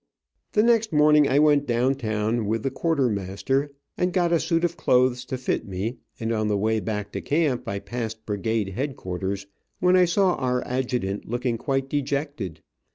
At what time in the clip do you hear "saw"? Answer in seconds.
10.05-10.33